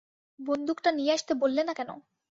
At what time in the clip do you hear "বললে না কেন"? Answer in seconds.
1.41-1.89